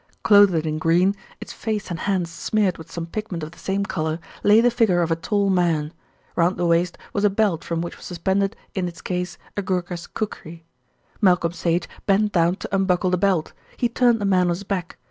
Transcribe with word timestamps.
Clothed 0.23 0.65
in 0.65 0.79
green, 0.79 1.15
its 1.39 1.53
face 1.53 1.91
and 1.91 1.99
hands 1.99 2.31
smeared 2.31 2.79
with 2.79 2.91
some 2.91 3.05
pigment 3.05 3.43
of 3.43 3.51
the 3.51 3.59
same 3.59 3.85
colour, 3.85 4.17
lay 4.41 4.59
the 4.59 4.71
figure 4.71 5.03
of 5.03 5.11
a 5.11 5.15
tall 5.15 5.51
man. 5.51 5.93
Round 6.35 6.57
the 6.57 6.65
waist 6.65 6.97
was 7.13 7.23
a 7.23 7.29
belt 7.29 7.63
from 7.63 7.81
which 7.81 7.97
was 7.97 8.05
suspended 8.07 8.55
in 8.73 8.87
its 8.87 8.99
case 8.99 9.37
a 9.55 9.61
Gurkha's 9.61 10.07
kukri. 10.07 10.65
Malcolm 11.21 11.51
Sage 11.51 11.87
bent 12.07 12.31
down 12.31 12.55
to 12.55 12.75
unbuckle 12.75 13.11
the 13.11 13.17
belt. 13.19 13.53
He 13.77 13.87
turned 13.89 14.19
the 14.19 14.25
man 14.25 14.47
on 14.47 14.55
his 14.55 14.63
back. 14.63 14.97